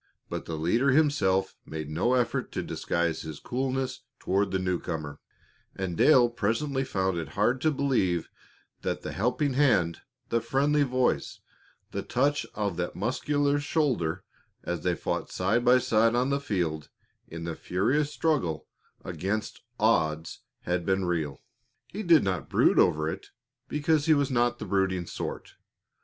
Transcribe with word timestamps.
But 0.29 0.45
the 0.45 0.57
leader 0.57 0.89
himself 0.93 1.55
made 1.63 1.87
no 1.87 2.15
effort 2.15 2.51
to 2.53 2.63
disguise 2.63 3.21
his 3.21 3.39
coolness 3.39 3.99
toward 4.17 4.49
the 4.49 4.57
new 4.57 4.79
comer, 4.79 5.19
and 5.75 5.95
Dale 5.95 6.27
presently 6.27 6.83
found 6.83 7.19
it 7.19 7.29
hard 7.37 7.61
to 7.61 7.69
believe 7.69 8.27
that 8.81 9.03
the 9.03 9.11
helping 9.11 9.53
hand, 9.53 10.01
the 10.29 10.41
friendly 10.41 10.81
voice, 10.81 11.41
the 11.91 12.01
touch 12.01 12.47
of 12.55 12.77
that 12.77 12.95
muscular 12.95 13.59
shoulder 13.59 14.23
as 14.63 14.81
they 14.81 14.95
fought 14.95 15.29
side 15.31 15.63
by 15.63 15.77
side 15.77 16.15
on 16.15 16.31
the 16.31 16.41
field 16.41 16.89
in 17.27 17.43
the 17.43 17.53
furious 17.55 18.11
struggle 18.11 18.65
against 19.05 19.61
odds 19.79 20.39
had 20.61 20.83
been 20.83 21.05
real. 21.05 21.43
He 21.85 22.01
did 22.01 22.23
not 22.23 22.49
brood 22.49 22.79
over 22.79 23.07
it, 23.07 23.29
because 23.67 24.07
he 24.07 24.15
was 24.15 24.31
not 24.31 24.53
of 24.53 24.57
the 24.57 24.65
brooding 24.65 25.05
sort. 25.05 25.53